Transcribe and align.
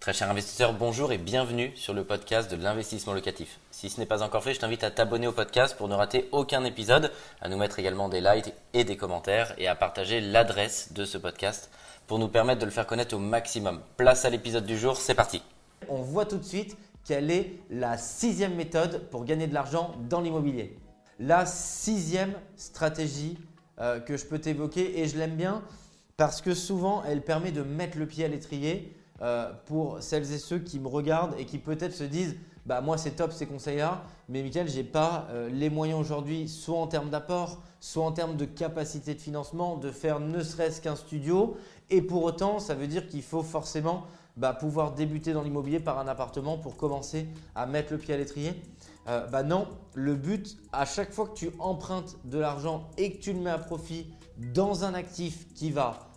Très 0.00 0.12
cher 0.12 0.30
investisseur, 0.30 0.74
bonjour 0.74 1.10
et 1.10 1.18
bienvenue 1.18 1.72
sur 1.74 1.92
le 1.92 2.04
podcast 2.04 2.48
de 2.48 2.56
l'investissement 2.62 3.14
locatif. 3.14 3.58
Si 3.72 3.90
ce 3.90 3.98
n'est 3.98 4.06
pas 4.06 4.22
encore 4.22 4.44
fait, 4.44 4.54
je 4.54 4.60
t'invite 4.60 4.84
à 4.84 4.92
t'abonner 4.92 5.26
au 5.26 5.32
podcast 5.32 5.76
pour 5.76 5.88
ne 5.88 5.94
rater 5.94 6.28
aucun 6.30 6.62
épisode, 6.62 7.10
à 7.40 7.48
nous 7.48 7.56
mettre 7.56 7.80
également 7.80 8.08
des 8.08 8.20
likes 8.20 8.52
et 8.74 8.84
des 8.84 8.96
commentaires 8.96 9.54
et 9.58 9.66
à 9.66 9.74
partager 9.74 10.20
l'adresse 10.20 10.92
de 10.92 11.04
ce 11.04 11.18
podcast 11.18 11.68
pour 12.06 12.20
nous 12.20 12.28
permettre 12.28 12.60
de 12.60 12.64
le 12.64 12.70
faire 12.70 12.86
connaître 12.86 13.16
au 13.16 13.18
maximum. 13.18 13.80
Place 13.96 14.24
à 14.24 14.30
l'épisode 14.30 14.64
du 14.64 14.78
jour, 14.78 14.96
c'est 14.96 15.16
parti. 15.16 15.42
On 15.88 16.00
voit 16.00 16.26
tout 16.26 16.38
de 16.38 16.44
suite 16.44 16.76
quelle 17.04 17.32
est 17.32 17.54
la 17.68 17.98
sixième 17.98 18.54
méthode 18.54 19.10
pour 19.10 19.24
gagner 19.24 19.48
de 19.48 19.54
l'argent 19.54 19.96
dans 20.08 20.20
l'immobilier. 20.20 20.78
La 21.18 21.44
sixième 21.44 22.34
stratégie 22.56 23.36
euh, 23.80 23.98
que 23.98 24.16
je 24.16 24.26
peux 24.26 24.38
t'évoquer 24.38 25.00
et 25.00 25.08
je 25.08 25.18
l'aime 25.18 25.34
bien 25.34 25.60
parce 26.16 26.40
que 26.40 26.54
souvent 26.54 27.02
elle 27.04 27.22
permet 27.22 27.50
de 27.50 27.62
mettre 27.62 27.98
le 27.98 28.06
pied 28.06 28.24
à 28.24 28.28
l'étrier 28.28 28.94
euh, 29.22 29.52
pour 29.66 30.02
celles 30.02 30.32
et 30.32 30.38
ceux 30.38 30.58
qui 30.58 30.78
me 30.78 30.88
regardent 30.88 31.34
et 31.38 31.44
qui 31.44 31.58
peut-être 31.58 31.94
se 31.94 32.04
disent 32.04 32.36
bah 32.66 32.82
moi 32.82 32.98
c'est 32.98 33.12
top 33.12 33.32
ces 33.32 33.46
conseils-là, 33.46 34.02
mais 34.28 34.42
Michael, 34.42 34.68
j'ai 34.68 34.84
pas 34.84 35.26
euh, 35.30 35.48
les 35.48 35.70
moyens 35.70 35.98
aujourd'hui, 35.98 36.48
soit 36.48 36.78
en 36.78 36.86
termes 36.86 37.08
d'apport, 37.08 37.62
soit 37.80 38.04
en 38.04 38.12
termes 38.12 38.36
de 38.36 38.44
capacité 38.44 39.14
de 39.14 39.20
financement, 39.20 39.76
de 39.78 39.90
faire 39.90 40.20
ne 40.20 40.42
serait-ce 40.42 40.82
qu'un 40.82 40.94
studio. 40.94 41.56
Et 41.88 42.02
pour 42.02 42.24
autant, 42.24 42.58
ça 42.58 42.74
veut 42.74 42.86
dire 42.86 43.08
qu'il 43.08 43.22
faut 43.22 43.42
forcément 43.42 44.04
bah, 44.36 44.52
pouvoir 44.52 44.92
débuter 44.92 45.32
dans 45.32 45.42
l'immobilier 45.42 45.80
par 45.80 45.98
un 45.98 46.06
appartement 46.08 46.58
pour 46.58 46.76
commencer 46.76 47.26
à 47.54 47.64
mettre 47.66 47.92
le 47.92 47.98
pied 47.98 48.12
à 48.12 48.18
l'étrier. 48.18 48.52
Euh, 49.08 49.26
bah 49.26 49.42
non, 49.42 49.66
le 49.94 50.14
but, 50.14 50.58
à 50.70 50.84
chaque 50.84 51.12
fois 51.12 51.26
que 51.28 51.34
tu 51.34 51.50
empruntes 51.58 52.18
de 52.24 52.38
l'argent 52.38 52.90
et 52.98 53.12
que 53.12 53.22
tu 53.22 53.32
le 53.32 53.40
mets 53.40 53.50
à 53.50 53.58
profit 53.58 54.06
dans 54.54 54.84
un 54.84 54.92
actif 54.92 55.46
qui 55.54 55.70
va 55.70 56.07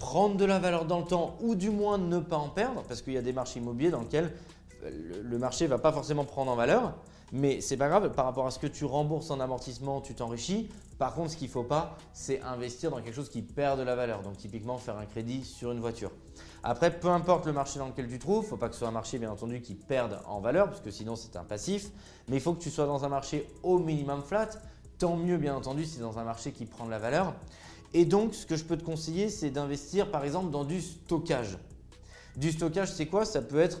prendre 0.00 0.36
de 0.36 0.44
la 0.44 0.58
valeur 0.58 0.86
dans 0.86 0.98
le 0.98 1.04
temps 1.04 1.36
ou 1.40 1.54
du 1.54 1.70
moins 1.70 1.98
ne 1.98 2.18
pas 2.18 2.38
en 2.38 2.48
perdre, 2.48 2.82
parce 2.88 3.02
qu'il 3.02 3.12
y 3.12 3.18
a 3.18 3.22
des 3.22 3.32
marchés 3.32 3.60
immobiliers 3.60 3.90
dans 3.90 4.00
lesquels 4.00 4.32
euh, 4.82 4.90
le 5.22 5.38
marché 5.38 5.64
ne 5.64 5.70
va 5.70 5.78
pas 5.78 5.92
forcément 5.92 6.24
prendre 6.24 6.50
en 6.50 6.56
valeur, 6.56 6.94
mais 7.32 7.60
c'est 7.60 7.76
pas 7.76 7.88
grave, 7.88 8.10
par 8.10 8.24
rapport 8.24 8.46
à 8.46 8.50
ce 8.50 8.58
que 8.58 8.66
tu 8.66 8.84
rembourses 8.84 9.30
en 9.30 9.38
amortissement, 9.38 10.00
tu 10.00 10.14
t'enrichis. 10.14 10.68
Par 10.98 11.14
contre, 11.14 11.30
ce 11.30 11.36
qu'il 11.36 11.46
ne 11.46 11.52
faut 11.52 11.62
pas, 11.62 11.96
c'est 12.12 12.42
investir 12.42 12.90
dans 12.90 13.00
quelque 13.00 13.14
chose 13.14 13.28
qui 13.28 13.42
perd 13.42 13.78
de 13.78 13.84
la 13.84 13.94
valeur. 13.94 14.22
Donc 14.22 14.36
typiquement 14.36 14.78
faire 14.78 14.98
un 14.98 15.06
crédit 15.06 15.44
sur 15.44 15.70
une 15.70 15.80
voiture. 15.80 16.10
Après, 16.64 16.90
peu 16.90 17.08
importe 17.08 17.46
le 17.46 17.52
marché 17.52 17.78
dans 17.78 17.86
lequel 17.86 18.08
tu 18.08 18.18
trouves, 18.18 18.42
il 18.42 18.46
ne 18.46 18.50
faut 18.50 18.56
pas 18.56 18.68
que 18.68 18.74
ce 18.74 18.80
soit 18.80 18.88
un 18.88 18.92
marché 18.92 19.18
bien 19.18 19.30
entendu 19.30 19.60
qui 19.60 19.74
perde 19.74 20.20
en 20.26 20.40
valeur, 20.40 20.68
parce 20.68 20.80
que 20.80 20.90
sinon 20.90 21.14
c'est 21.14 21.36
un 21.36 21.44
passif. 21.44 21.90
Mais 22.28 22.36
il 22.36 22.42
faut 22.42 22.52
que 22.52 22.62
tu 22.62 22.70
sois 22.70 22.86
dans 22.86 23.04
un 23.04 23.08
marché 23.08 23.46
au 23.62 23.78
minimum 23.78 24.22
flat. 24.22 24.50
Tant 24.98 25.16
mieux 25.16 25.38
bien 25.38 25.54
entendu 25.54 25.84
si 25.84 25.96
c'est 25.96 26.02
dans 26.02 26.18
un 26.18 26.24
marché 26.24 26.52
qui 26.52 26.66
prend 26.66 26.84
de 26.84 26.90
la 26.90 26.98
valeur. 26.98 27.34
Et 27.92 28.04
donc, 28.04 28.34
ce 28.34 28.46
que 28.46 28.56
je 28.56 28.64
peux 28.64 28.76
te 28.76 28.84
conseiller, 28.84 29.28
c'est 29.28 29.50
d'investir 29.50 30.10
par 30.10 30.24
exemple 30.24 30.50
dans 30.50 30.64
du 30.64 30.80
stockage. 30.80 31.58
Du 32.36 32.52
stockage, 32.52 32.92
c'est 32.92 33.06
quoi? 33.06 33.24
Ça 33.24 33.42
peut 33.42 33.58
être 33.58 33.80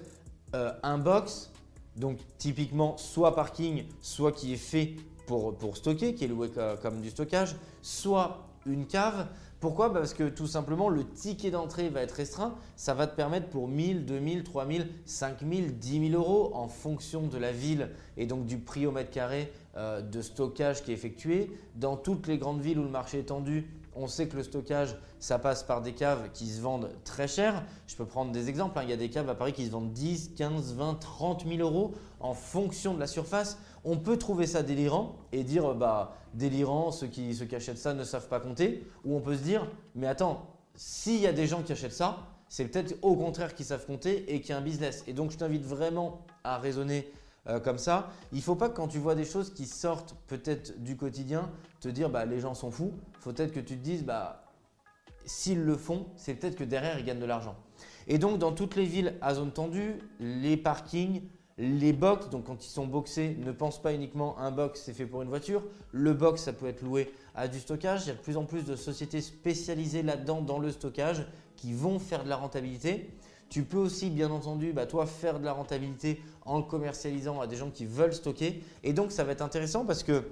euh, 0.54 0.72
un 0.82 0.98
box, 0.98 1.50
donc 1.96 2.18
typiquement 2.38 2.96
soit 2.96 3.34
parking, 3.34 3.84
soit 4.00 4.32
qui 4.32 4.52
est 4.52 4.56
fait 4.56 4.96
pour, 5.26 5.54
pour 5.54 5.76
stocker, 5.76 6.14
qui 6.14 6.24
est 6.24 6.28
loué 6.28 6.50
comme 6.82 7.00
du 7.00 7.10
stockage, 7.10 7.54
soit 7.82 8.48
une 8.66 8.86
cave. 8.86 9.28
Pourquoi? 9.60 9.92
Parce 9.92 10.14
que 10.14 10.28
tout 10.28 10.46
simplement, 10.46 10.88
le 10.88 11.04
ticket 11.04 11.50
d'entrée 11.50 11.90
va 11.90 12.00
être 12.00 12.12
restreint. 12.12 12.54
Ça 12.76 12.94
va 12.94 13.06
te 13.06 13.14
permettre 13.14 13.48
pour 13.48 13.68
1000, 13.68 14.06
2000, 14.06 14.42
3000, 14.42 14.88
5000, 15.04 15.78
10 15.78 16.10
000 16.10 16.20
euros 16.20 16.50
en 16.54 16.66
fonction 16.66 17.26
de 17.26 17.36
la 17.36 17.52
ville 17.52 17.90
et 18.16 18.26
donc 18.26 18.46
du 18.46 18.58
prix 18.58 18.86
au 18.86 18.90
mètre 18.90 19.10
carré 19.10 19.52
euh, 19.76 20.00
de 20.00 20.22
stockage 20.22 20.82
qui 20.82 20.92
est 20.92 20.94
effectué. 20.94 21.50
Dans 21.76 21.96
toutes 21.96 22.26
les 22.26 22.38
grandes 22.38 22.62
villes 22.62 22.78
où 22.78 22.84
le 22.84 22.88
marché 22.88 23.18
est 23.18 23.24
tendu, 23.24 23.66
on 23.94 24.06
sait 24.06 24.28
que 24.28 24.36
le 24.36 24.42
stockage, 24.42 24.96
ça 25.18 25.38
passe 25.38 25.62
par 25.62 25.82
des 25.82 25.92
caves 25.92 26.30
qui 26.32 26.46
se 26.46 26.60
vendent 26.60 26.90
très 27.04 27.26
cher. 27.26 27.64
Je 27.86 27.96
peux 27.96 28.06
prendre 28.06 28.32
des 28.32 28.48
exemples. 28.48 28.78
Hein. 28.78 28.82
Il 28.84 28.90
y 28.90 28.92
a 28.92 28.96
des 28.96 29.10
caves 29.10 29.28
à 29.28 29.34
Paris 29.34 29.52
qui 29.52 29.66
se 29.66 29.70
vendent 29.70 29.92
10, 29.92 30.32
15, 30.36 30.74
20, 30.74 30.94
30 30.94 31.46
000 31.46 31.58
euros 31.60 31.92
en 32.20 32.34
fonction 32.34 32.94
de 32.94 33.00
la 33.00 33.06
surface. 33.06 33.58
On 33.84 33.96
peut 33.96 34.16
trouver 34.16 34.46
ça 34.46 34.62
délirant 34.62 35.16
et 35.32 35.42
dire 35.42 35.74
bah 35.74 36.16
délirant, 36.34 36.92
ceux 36.92 37.08
qui, 37.08 37.34
ceux 37.34 37.46
qui 37.46 37.56
achètent 37.56 37.78
ça 37.78 37.94
ne 37.94 38.04
savent 38.04 38.28
pas 38.28 38.40
compter. 38.40 38.86
Ou 39.04 39.16
on 39.16 39.20
peut 39.20 39.36
se 39.36 39.42
dire 39.42 39.66
mais 39.94 40.06
attends, 40.06 40.46
s'il 40.74 41.20
y 41.20 41.26
a 41.26 41.32
des 41.32 41.46
gens 41.46 41.62
qui 41.62 41.72
achètent 41.72 41.92
ça, 41.92 42.28
c'est 42.48 42.64
peut-être 42.66 42.96
au 43.02 43.16
contraire 43.16 43.54
qui 43.54 43.64
savent 43.64 43.86
compter 43.86 44.34
et 44.34 44.40
qui 44.40 44.52
a 44.52 44.58
un 44.58 44.60
business. 44.60 45.04
Et 45.06 45.12
donc 45.12 45.30
je 45.30 45.38
t'invite 45.38 45.64
vraiment 45.64 46.20
à 46.44 46.58
raisonner 46.58 47.10
euh, 47.48 47.58
comme 47.58 47.78
ça. 47.78 48.10
Il 48.32 48.42
faut 48.42 48.54
pas 48.54 48.68
que 48.68 48.76
quand 48.76 48.88
tu 48.88 48.98
vois 48.98 49.14
des 49.14 49.24
choses 49.24 49.54
qui 49.54 49.66
sortent 49.66 50.14
peut-être 50.26 50.82
du 50.82 50.96
quotidien, 50.96 51.50
te 51.80 51.88
dire 51.88 52.10
bah, 52.10 52.26
les 52.26 52.40
gens 52.40 52.54
sont 52.54 52.70
fous. 52.70 52.92
Faut 53.20 53.32
peut-être 53.32 53.52
que 53.52 53.60
tu 53.60 53.78
te 53.78 53.82
dises 53.82 54.04
bah, 54.04 54.44
s'ils 55.24 55.62
le 55.62 55.76
font, 55.76 56.06
c'est 56.16 56.34
peut-être 56.34 56.56
que 56.56 56.64
derrière 56.64 56.98
ils 56.98 57.04
gagnent 57.04 57.20
de 57.20 57.26
l'argent. 57.26 57.56
Et 58.08 58.18
donc 58.18 58.38
dans 58.38 58.52
toutes 58.52 58.76
les 58.76 58.84
villes 58.84 59.14
à 59.22 59.34
zone 59.34 59.52
tendue, 59.52 59.94
les 60.18 60.56
parkings, 60.56 61.22
les 61.56 61.92
box, 61.92 62.28
donc 62.30 62.44
quand 62.44 62.64
ils 62.64 62.70
sont 62.70 62.86
boxés, 62.86 63.36
ne 63.38 63.52
pense 63.52 63.80
pas 63.80 63.92
uniquement 63.94 64.38
un 64.38 64.50
box 64.50 64.82
c'est 64.84 64.92
fait 64.92 65.06
pour 65.06 65.22
une 65.22 65.28
voiture. 65.28 65.62
Le 65.92 66.12
box 66.12 66.42
ça 66.42 66.52
peut 66.52 66.66
être 66.66 66.82
loué 66.82 67.10
à 67.34 67.48
du 67.48 67.58
stockage. 67.58 68.04
Il 68.04 68.08
y 68.08 68.10
a 68.10 68.14
de 68.14 68.20
plus 68.20 68.36
en 68.36 68.44
plus 68.44 68.64
de 68.64 68.76
sociétés 68.76 69.20
spécialisées 69.20 70.02
là-dedans 70.02 70.42
dans 70.42 70.58
le 70.58 70.70
stockage 70.70 71.26
qui 71.56 71.72
vont 71.72 71.98
faire 71.98 72.24
de 72.24 72.28
la 72.28 72.36
rentabilité. 72.36 73.10
Tu 73.50 73.64
peux 73.64 73.78
aussi, 73.78 74.10
bien 74.10 74.30
entendu, 74.30 74.72
bah, 74.72 74.86
toi, 74.86 75.06
faire 75.06 75.40
de 75.40 75.44
la 75.44 75.52
rentabilité 75.52 76.22
en 76.46 76.58
le 76.58 76.64
commercialisant 76.64 77.40
à 77.40 77.48
des 77.48 77.56
gens 77.56 77.70
qui 77.70 77.84
veulent 77.84 78.14
stocker. 78.14 78.62
Et 78.84 78.92
donc, 78.92 79.10
ça 79.12 79.24
va 79.24 79.32
être 79.32 79.42
intéressant 79.42 79.84
parce 79.84 80.04
que 80.04 80.22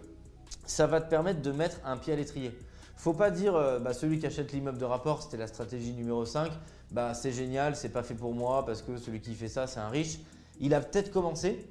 ça 0.64 0.86
va 0.86 1.00
te 1.00 1.10
permettre 1.10 1.42
de 1.42 1.50
mettre 1.50 1.78
un 1.84 1.96
pied 1.96 2.12
à 2.12 2.16
l'étrier. 2.16 2.56
Faut 2.96 3.12
pas 3.12 3.30
dire 3.30 3.56
euh, 3.56 3.78
bah, 3.78 3.92
celui 3.92 4.18
qui 4.18 4.26
achète 4.26 4.52
l'immeuble 4.52 4.78
de 4.78 4.84
rapport, 4.84 5.22
c'était 5.22 5.36
la 5.36 5.46
stratégie 5.46 5.92
numéro 5.92 6.24
5, 6.24 6.50
bah, 6.92 7.12
c'est 7.14 7.32
génial, 7.32 7.76
c'est 7.76 7.88
pas 7.90 8.02
fait 8.02 8.14
pour 8.14 8.34
moi 8.34 8.64
parce 8.64 8.82
que 8.82 8.96
celui 8.96 9.20
qui 9.20 9.34
fait 9.34 9.48
ça, 9.48 9.66
c'est 9.66 9.80
un 9.80 9.88
riche. 9.88 10.18
Il 10.60 10.74
a 10.74 10.80
peut-être 10.80 11.10
commencé, 11.10 11.68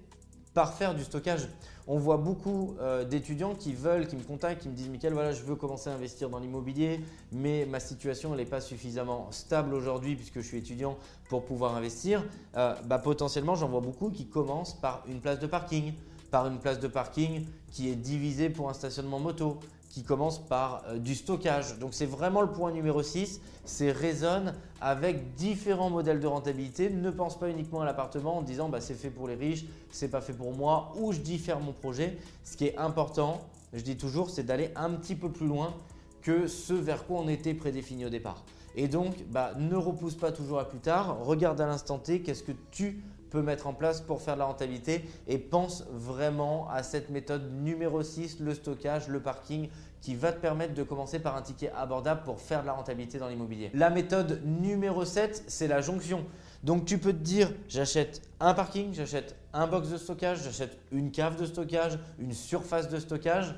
par 0.57 0.73
faire 0.73 0.95
du 0.95 1.03
stockage. 1.03 1.47
On 1.85 1.99
voit 1.99 2.17
beaucoup 2.17 2.73
euh, 2.79 3.05
d'étudiants 3.05 3.53
qui 3.53 3.73
veulent, 3.73 4.07
qui 4.07 4.15
me 4.15 4.23
contactent, 4.23 4.63
qui 4.63 4.69
me 4.69 4.73
disent 4.73 4.89
Michael, 4.89 5.13
voilà, 5.13 5.31
je 5.31 5.43
veux 5.43 5.55
commencer 5.55 5.91
à 5.91 5.93
investir 5.93 6.31
dans 6.31 6.39
l'immobilier, 6.39 6.99
mais 7.31 7.67
ma 7.69 7.79
situation 7.79 8.35
n'est 8.35 8.43
pas 8.43 8.59
suffisamment 8.59 9.27
stable 9.29 9.75
aujourd'hui 9.75 10.15
puisque 10.15 10.37
je 10.37 10.47
suis 10.47 10.57
étudiant 10.57 10.97
pour 11.29 11.45
pouvoir 11.45 11.75
investir. 11.75 12.25
Euh, 12.55 12.73
bah, 12.85 12.97
potentiellement, 12.97 13.53
j'en 13.53 13.67
vois 13.67 13.81
beaucoup 13.81 14.09
qui 14.09 14.25
commencent 14.25 14.73
par 14.73 15.03
une 15.07 15.19
place 15.19 15.37
de 15.37 15.45
parking, 15.45 15.93
par 16.31 16.47
une 16.47 16.57
place 16.57 16.79
de 16.79 16.87
parking 16.87 17.45
qui 17.71 17.89
est 17.89 17.95
divisée 17.95 18.49
pour 18.49 18.67
un 18.67 18.73
stationnement 18.73 19.19
moto, 19.19 19.59
qui 19.89 20.03
commence 20.03 20.39
par 20.39 20.83
euh, 20.87 20.97
du 20.97 21.15
stockage. 21.15 21.79
Donc 21.79 21.93
c'est 21.93 22.05
vraiment 22.05 22.41
le 22.41 22.51
point 22.51 22.71
numéro 22.71 23.01
6, 23.01 23.41
c'est 23.65 23.91
raisonne 23.91 24.53
avec 24.81 25.35
différents 25.35 25.89
modèles 25.89 26.19
de 26.19 26.27
rentabilité. 26.27 26.89
Ne 26.89 27.09
pense 27.09 27.39
pas 27.39 27.49
uniquement 27.49 27.81
à 27.81 27.85
l'appartement 27.85 28.37
en 28.37 28.41
disant 28.41 28.69
bah, 28.69 28.81
c'est 28.81 28.93
fait 28.93 29.09
pour 29.09 29.27
les 29.27 29.35
riches, 29.35 29.65
c'est 29.91 30.09
pas 30.09 30.21
fait 30.21 30.33
pour 30.33 30.53
moi 30.53 30.93
ou 30.99 31.11
je 31.13 31.19
diffère 31.19 31.59
mon 31.59 31.73
projet. 31.73 32.17
Ce 32.43 32.57
qui 32.57 32.65
est 32.65 32.77
important, 32.77 33.41
je 33.73 33.81
dis 33.81 33.97
toujours, 33.97 34.29
c'est 34.29 34.43
d'aller 34.43 34.71
un 34.75 34.91
petit 34.91 35.15
peu 35.15 35.31
plus 35.31 35.47
loin 35.47 35.73
que 36.21 36.47
ce 36.47 36.73
vers 36.73 37.05
quoi 37.05 37.19
on 37.19 37.27
était 37.27 37.53
prédéfini 37.53 38.05
au 38.05 38.09
départ. 38.09 38.43
Et 38.75 38.87
donc, 38.87 39.15
bah, 39.31 39.53
ne 39.57 39.75
repousse 39.75 40.15
pas 40.15 40.31
toujours 40.31 40.59
à 40.59 40.69
plus 40.69 40.79
tard, 40.79 41.19
regarde 41.23 41.59
à 41.59 41.65
l'instant 41.65 41.97
T 41.97 42.21
qu'est-ce 42.21 42.43
que 42.43 42.51
tu 42.71 43.01
peux 43.29 43.41
mettre 43.41 43.67
en 43.67 43.73
place 43.73 44.01
pour 44.01 44.21
faire 44.21 44.35
de 44.35 44.39
la 44.39 44.45
rentabilité 44.45 45.03
et 45.27 45.37
pense 45.37 45.85
vraiment 45.91 46.69
à 46.69 46.83
cette 46.83 47.09
méthode 47.09 47.51
numéro 47.51 48.01
6, 48.03 48.39
le 48.39 48.53
stockage, 48.53 49.07
le 49.07 49.19
parking, 49.19 49.69
qui 50.01 50.15
va 50.15 50.31
te 50.31 50.39
permettre 50.39 50.73
de 50.73 50.83
commencer 50.83 51.19
par 51.19 51.35
un 51.35 51.41
ticket 51.41 51.71
abordable 51.75 52.21
pour 52.23 52.39
faire 52.39 52.61
de 52.61 52.67
la 52.67 52.73
rentabilité 52.73 53.17
dans 53.17 53.27
l'immobilier. 53.27 53.71
La 53.73 53.89
méthode 53.89 54.41
numéro 54.45 55.05
7, 55.05 55.43
c'est 55.47 55.67
la 55.67 55.81
jonction. 55.81 56.25
Donc 56.63 56.85
tu 56.85 56.97
peux 56.97 57.13
te 57.13 57.23
dire, 57.23 57.51
j'achète 57.67 58.21
un 58.39 58.53
parking, 58.53 58.93
j'achète 58.93 59.35
un 59.53 59.67
box 59.67 59.89
de 59.89 59.97
stockage, 59.97 60.43
j'achète 60.43 60.77
une 60.91 61.11
cave 61.11 61.39
de 61.39 61.45
stockage, 61.45 61.99
une 62.19 62.33
surface 62.33 62.89
de 62.89 62.99
stockage. 62.99 63.55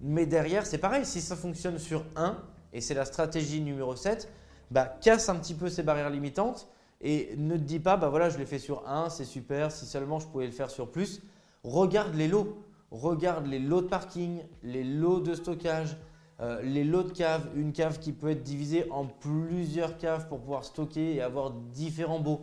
Mais 0.00 0.26
derrière, 0.26 0.66
c'est 0.66 0.78
pareil, 0.78 1.04
si 1.04 1.20
ça 1.20 1.36
fonctionne 1.36 1.78
sur 1.78 2.04
un, 2.16 2.38
et 2.72 2.80
c'est 2.80 2.94
la 2.94 3.04
stratégie 3.04 3.60
numéro 3.60 3.96
7, 3.96 4.28
bah, 4.70 4.84
casse 5.00 5.28
un 5.28 5.36
petit 5.36 5.54
peu 5.54 5.68
ces 5.68 5.82
barrières 5.82 6.10
limitantes 6.10 6.68
et 7.00 7.34
ne 7.36 7.56
te 7.56 7.62
dis 7.62 7.78
pas, 7.78 7.96
bah 7.96 8.08
voilà, 8.08 8.28
je 8.28 8.38
l'ai 8.38 8.46
fait 8.46 8.58
sur 8.58 8.88
un, 8.88 9.08
c'est 9.08 9.24
super, 9.24 9.70
si 9.70 9.86
seulement 9.86 10.18
je 10.18 10.26
pouvais 10.26 10.46
le 10.46 10.52
faire 10.52 10.70
sur 10.70 10.90
plus. 10.90 11.22
Regarde 11.62 12.14
les 12.14 12.28
lots. 12.28 12.64
Regarde 12.90 13.46
les 13.46 13.58
lots 13.58 13.82
de 13.82 13.86
parking, 13.86 14.40
les 14.62 14.82
lots 14.82 15.20
de 15.20 15.34
stockage, 15.34 15.96
euh, 16.40 16.62
les 16.62 16.84
lots 16.84 17.02
de 17.02 17.12
caves. 17.12 17.48
Une 17.54 17.72
cave 17.72 17.98
qui 17.98 18.12
peut 18.12 18.30
être 18.30 18.42
divisée 18.42 18.90
en 18.90 19.04
plusieurs 19.04 19.98
caves 19.98 20.26
pour 20.28 20.40
pouvoir 20.40 20.64
stocker 20.64 21.14
et 21.14 21.20
avoir 21.20 21.50
différents 21.50 22.20
baux. 22.20 22.40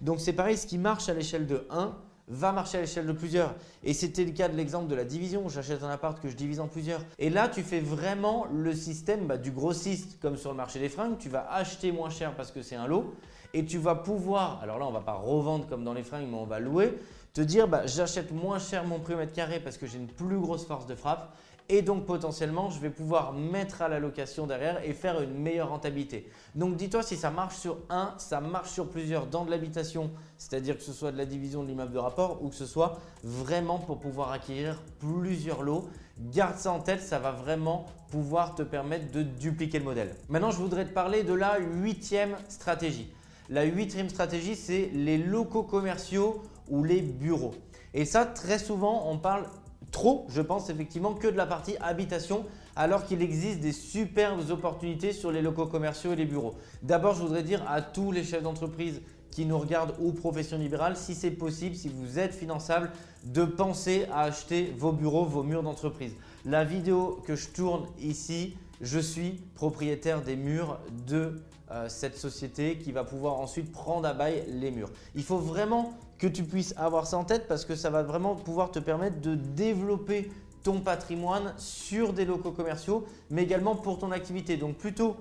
Donc 0.00 0.20
c'est 0.20 0.32
pareil, 0.32 0.56
ce 0.56 0.66
qui 0.66 0.78
marche 0.78 1.08
à 1.08 1.14
l'échelle 1.14 1.46
de 1.46 1.66
1 1.70 1.96
va 2.28 2.52
marcher 2.52 2.78
à 2.78 2.80
l'échelle 2.80 3.06
de 3.06 3.12
plusieurs. 3.12 3.54
Et 3.82 3.92
c'était 3.92 4.24
le 4.24 4.32
cas 4.32 4.48
de 4.48 4.56
l'exemple 4.56 4.88
de 4.88 4.94
la 4.94 5.04
division. 5.04 5.48
J'achète 5.48 5.82
un 5.82 5.90
appart 5.90 6.20
que 6.20 6.28
je 6.28 6.36
divise 6.36 6.60
en 6.60 6.68
plusieurs. 6.68 7.00
Et 7.18 7.30
là, 7.30 7.48
tu 7.48 7.62
fais 7.62 7.80
vraiment 7.80 8.46
le 8.52 8.74
système 8.74 9.26
bah, 9.26 9.36
du 9.36 9.50
grossiste 9.50 10.18
comme 10.20 10.36
sur 10.36 10.50
le 10.50 10.56
marché 10.56 10.78
des 10.78 10.88
fringues. 10.88 11.18
Tu 11.18 11.28
vas 11.28 11.46
acheter 11.50 11.92
moins 11.92 12.10
cher 12.10 12.34
parce 12.34 12.50
que 12.50 12.62
c'est 12.62 12.76
un 12.76 12.86
lot 12.86 13.14
et 13.54 13.64
tu 13.64 13.78
vas 13.78 13.94
pouvoir, 13.94 14.60
alors 14.62 14.78
là 14.78 14.86
on 14.86 14.88
ne 14.88 14.94
va 14.94 15.00
pas 15.00 15.14
revendre 15.14 15.66
comme 15.68 15.84
dans 15.84 15.94
les 15.94 16.02
fringues, 16.02 16.26
mais 16.28 16.36
on 16.36 16.44
va 16.44 16.58
louer, 16.58 16.98
te 17.32 17.40
dire 17.40 17.68
bah, 17.68 17.86
j'achète 17.86 18.32
moins 18.32 18.58
cher 18.58 18.84
mon 18.84 18.98
prix 18.98 19.14
au 19.14 19.16
mètre 19.16 19.32
carré 19.32 19.60
parce 19.60 19.78
que 19.78 19.86
j'ai 19.86 19.96
une 19.96 20.08
plus 20.08 20.38
grosse 20.38 20.66
force 20.66 20.86
de 20.86 20.94
frappe 20.96 21.32
et 21.68 21.82
donc 21.82 22.06
potentiellement 22.06 22.70
je 22.70 22.78
vais 22.80 22.90
pouvoir 22.90 23.32
mettre 23.32 23.82
à 23.82 23.88
la 23.88 23.98
location 23.98 24.46
derrière 24.46 24.84
et 24.84 24.92
faire 24.92 25.20
une 25.20 25.34
meilleure 25.34 25.70
rentabilité. 25.70 26.30
Donc 26.54 26.76
dis-toi 26.76 27.02
si 27.02 27.16
ça 27.16 27.30
marche 27.30 27.56
sur 27.56 27.78
un, 27.90 28.14
ça 28.18 28.40
marche 28.40 28.70
sur 28.70 28.88
plusieurs 28.88 29.26
dans 29.26 29.44
de 29.44 29.50
l'habitation, 29.50 30.10
c'est-à-dire 30.38 30.76
que 30.76 30.82
ce 30.82 30.92
soit 30.92 31.12
de 31.12 31.18
la 31.18 31.26
division 31.26 31.62
de 31.62 31.68
l'immeuble 31.68 31.92
de 31.92 31.98
rapport 31.98 32.42
ou 32.42 32.48
que 32.48 32.54
ce 32.54 32.66
soit 32.66 32.98
vraiment 33.22 33.78
pour 33.78 33.98
pouvoir 33.98 34.32
acquérir 34.32 34.82
plusieurs 34.98 35.62
lots. 35.62 35.88
Garde 36.18 36.58
ça 36.58 36.70
en 36.70 36.80
tête, 36.80 37.00
ça 37.00 37.18
va 37.18 37.32
vraiment 37.32 37.86
pouvoir 38.10 38.54
te 38.54 38.62
permettre 38.62 39.10
de 39.10 39.22
dupliquer 39.22 39.80
le 39.80 39.84
modèle. 39.84 40.14
Maintenant, 40.28 40.52
je 40.52 40.58
voudrais 40.58 40.84
te 40.84 40.92
parler 40.92 41.24
de 41.24 41.34
la 41.34 41.58
huitième 41.58 42.36
stratégie. 42.48 43.12
La 43.50 43.64
huitième 43.64 44.08
stratégie, 44.08 44.54
c'est 44.54 44.90
les 44.94 45.18
locaux 45.18 45.64
commerciaux 45.64 46.42
ou 46.68 46.84
les 46.84 47.02
bureaux. 47.02 47.54
Et 47.92 48.04
ça, 48.04 48.24
très 48.24 48.58
souvent, 48.58 49.10
on 49.10 49.18
parle 49.18 49.46
trop, 49.94 50.26
je 50.28 50.42
pense 50.42 50.68
effectivement, 50.68 51.14
que 51.14 51.28
de 51.28 51.36
la 51.36 51.46
partie 51.46 51.76
habitation, 51.80 52.44
alors 52.74 53.06
qu'il 53.06 53.22
existe 53.22 53.60
des 53.60 53.72
superbes 53.72 54.50
opportunités 54.50 55.12
sur 55.12 55.30
les 55.30 55.40
locaux 55.40 55.66
commerciaux 55.66 56.12
et 56.12 56.16
les 56.16 56.24
bureaux. 56.24 56.56
D'abord, 56.82 57.14
je 57.14 57.22
voudrais 57.22 57.44
dire 57.44 57.64
à 57.68 57.80
tous 57.80 58.10
les 58.10 58.24
chefs 58.24 58.42
d'entreprise 58.42 59.00
qui 59.30 59.46
nous 59.46 59.56
regardent 59.56 59.94
ou 60.00 60.12
profession 60.12 60.58
libérale, 60.58 60.96
si 60.96 61.14
c'est 61.14 61.30
possible, 61.30 61.76
si 61.76 61.88
vous 61.88 62.18
êtes 62.18 62.34
finançable, 62.34 62.90
de 63.24 63.44
penser 63.44 64.06
à 64.12 64.22
acheter 64.22 64.74
vos 64.76 64.92
bureaux, 64.92 65.24
vos 65.24 65.44
murs 65.44 65.62
d'entreprise. 65.62 66.12
La 66.44 66.64
vidéo 66.64 67.22
que 67.24 67.36
je 67.36 67.48
tourne 67.48 67.86
ici, 68.00 68.56
je 68.80 68.98
suis 68.98 69.40
propriétaire 69.54 70.22
des 70.22 70.36
murs 70.36 70.80
de 71.06 71.40
euh, 71.70 71.88
cette 71.88 72.18
société 72.18 72.78
qui 72.78 72.90
va 72.90 73.04
pouvoir 73.04 73.34
ensuite 73.34 73.70
prendre 73.70 74.06
à 74.08 74.12
bail 74.12 74.44
les 74.48 74.72
murs. 74.72 74.90
Il 75.14 75.22
faut 75.22 75.38
vraiment 75.38 75.94
que 76.18 76.26
tu 76.26 76.44
puisses 76.44 76.74
avoir 76.76 77.06
ça 77.06 77.18
en 77.18 77.24
tête 77.24 77.48
parce 77.48 77.64
que 77.64 77.74
ça 77.74 77.90
va 77.90 78.02
vraiment 78.02 78.34
pouvoir 78.34 78.70
te 78.70 78.78
permettre 78.78 79.20
de 79.20 79.34
développer 79.34 80.30
ton 80.62 80.80
patrimoine 80.80 81.54
sur 81.58 82.12
des 82.12 82.24
locaux 82.24 82.52
commerciaux, 82.52 83.04
mais 83.30 83.42
également 83.42 83.76
pour 83.76 83.98
ton 83.98 84.10
activité. 84.10 84.56
Donc 84.56 84.76
plutôt 84.76 85.16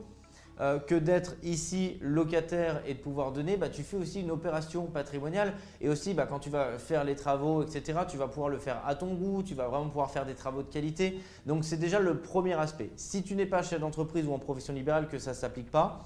euh, 0.61 0.79
que 0.79 0.93
d'être 0.93 1.35
ici 1.41 1.97
locataire 1.99 2.81
et 2.85 2.93
de 2.93 2.99
pouvoir 2.99 3.31
donner, 3.31 3.57
bah, 3.57 3.69
tu 3.69 3.81
fais 3.81 3.97
aussi 3.97 4.21
une 4.21 4.29
opération 4.29 4.85
patrimoniale 4.85 5.53
et 5.81 5.89
aussi 5.89 6.13
bah, 6.13 6.27
quand 6.27 6.39
tu 6.39 6.51
vas 6.51 6.77
faire 6.77 7.03
les 7.03 7.15
travaux, 7.15 7.63
etc., 7.63 7.99
tu 8.07 8.17
vas 8.17 8.27
pouvoir 8.27 8.49
le 8.49 8.59
faire 8.59 8.81
à 8.85 8.93
ton 8.93 9.15
goût, 9.15 9.41
tu 9.43 9.55
vas 9.55 9.67
vraiment 9.67 9.89
pouvoir 9.89 10.11
faire 10.11 10.25
des 10.25 10.35
travaux 10.35 10.61
de 10.61 10.69
qualité. 10.69 11.19
Donc 11.47 11.65
c'est 11.65 11.77
déjà 11.77 11.99
le 11.99 12.19
premier 12.19 12.53
aspect. 12.53 12.91
Si 12.95 13.23
tu 13.23 13.35
n'es 13.35 13.47
pas 13.47 13.63
chef 13.63 13.79
d'entreprise 13.79 14.27
ou 14.27 14.33
en 14.33 14.39
profession 14.39 14.73
libérale, 14.73 15.07
que 15.07 15.17
ça 15.17 15.31
ne 15.31 15.35
s'applique 15.35 15.71
pas, 15.71 16.03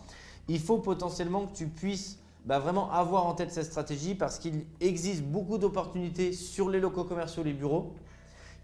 il 0.47 0.61
faut 0.61 0.77
potentiellement 0.77 1.45
que 1.45 1.55
tu 1.55 1.67
puisses 1.67 2.17
bah, 2.47 2.59
vraiment 2.59 2.89
avoir 2.91 3.25
en 3.25 3.33
tête 3.33 3.51
cette 3.51 3.65
stratégie 3.65 4.15
parce 4.15 4.39
qu'il 4.39 4.65
existe 4.79 5.21
beaucoup 5.21 5.57
d'opportunités 5.57 6.31
sur 6.31 6.69
les 6.69 6.79
locaux 6.79 7.03
commerciaux, 7.03 7.43
les 7.43 7.51
bureaux, 7.51 7.93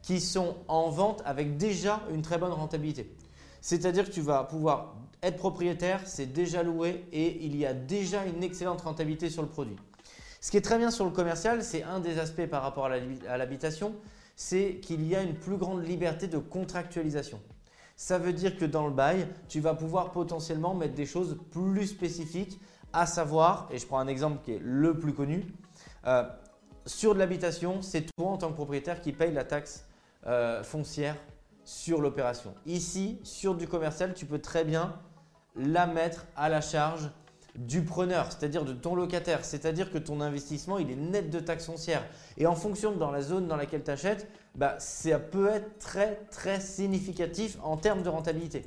qui 0.01 0.21
sont 0.21 0.55
en 0.69 0.89
vente 0.89 1.21
avec 1.25 1.57
déjà 1.57 2.01
une 2.13 2.21
très 2.21 2.37
bonne 2.37 2.53
rentabilité. 2.53 3.13
C'est-à-dire 3.59 4.05
que 4.05 4.11
tu 4.11 4.21
vas 4.21 4.45
pouvoir 4.45 4.95
être 5.21 5.35
propriétaire, 5.35 6.01
c'est 6.05 6.31
déjà 6.31 6.63
loué 6.63 7.03
et 7.11 7.45
il 7.45 7.57
y 7.57 7.65
a 7.65 7.73
déjà 7.73 8.25
une 8.25 8.41
excellente 8.41 8.81
rentabilité 8.81 9.29
sur 9.29 9.41
le 9.41 9.49
produit. 9.49 9.75
Ce 10.39 10.49
qui 10.49 10.55
est 10.55 10.61
très 10.61 10.77
bien 10.77 10.89
sur 10.89 11.03
le 11.03 11.11
commercial, 11.11 11.61
c'est 11.61 11.83
un 11.83 11.99
des 11.99 12.19
aspects 12.19 12.45
par 12.45 12.63
rapport 12.63 12.85
à 12.85 13.37
l'habitation, 13.37 13.95
c'est 14.37 14.75
qu'il 14.81 15.05
y 15.05 15.13
a 15.13 15.21
une 15.21 15.35
plus 15.35 15.57
grande 15.57 15.85
liberté 15.85 16.27
de 16.27 16.37
contractualisation. 16.37 17.41
Ça 17.97 18.17
veut 18.17 18.33
dire 18.33 18.57
que 18.57 18.65
dans 18.65 18.87
le 18.87 18.93
bail, 18.93 19.27
tu 19.49 19.59
vas 19.59 19.73
pouvoir 19.73 20.11
potentiellement 20.11 20.73
mettre 20.73 20.95
des 20.95 21.05
choses 21.05 21.37
plus 21.51 21.87
spécifiques, 21.87 22.59
à 22.93 23.05
savoir, 23.05 23.67
et 23.71 23.77
je 23.77 23.85
prends 23.85 23.99
un 23.99 24.07
exemple 24.07 24.43
qui 24.43 24.53
est 24.53 24.61
le 24.61 24.97
plus 24.97 25.13
connu, 25.13 25.45
euh, 26.05 26.23
sur 26.85 27.13
de 27.13 27.19
l'habitation, 27.19 27.81
c'est 27.81 28.05
toi 28.15 28.31
en 28.31 28.37
tant 28.37 28.49
que 28.49 28.55
propriétaire 28.55 29.01
qui 29.01 29.11
paye 29.11 29.31
la 29.31 29.43
taxe 29.43 29.85
euh, 30.27 30.63
foncière 30.63 31.15
sur 31.63 32.01
l'opération. 32.01 32.53
Ici, 32.65 33.19
sur 33.23 33.55
du 33.55 33.67
commercial, 33.67 34.13
tu 34.13 34.25
peux 34.25 34.39
très 34.39 34.63
bien 34.63 34.93
la 35.55 35.87
mettre 35.87 36.25
à 36.35 36.49
la 36.49 36.61
charge 36.61 37.09
du 37.55 37.83
preneur, 37.83 38.31
c'est-à-dire 38.31 38.65
de 38.65 38.73
ton 38.73 38.95
locataire. 38.95 39.45
C'est-à-dire 39.45 39.91
que 39.91 39.97
ton 39.97 40.21
investissement, 40.21 40.79
il 40.79 40.89
est 40.89 40.95
net 40.95 41.29
de 41.29 41.39
taxes 41.39 41.67
foncières. 41.67 42.03
Et 42.37 42.47
en 42.47 42.55
fonction 42.55 42.91
de 42.91 42.97
dans 42.97 43.11
la 43.11 43.21
zone 43.21 43.47
dans 43.47 43.55
laquelle 43.55 43.83
tu 43.83 43.91
achètes, 43.91 44.27
bah, 44.55 44.75
ça 44.79 45.19
peut 45.19 45.49
être 45.49 45.77
très 45.79 46.15
très 46.31 46.59
significatif 46.59 47.57
en 47.63 47.77
termes 47.77 48.01
de 48.01 48.09
rentabilité. 48.09 48.63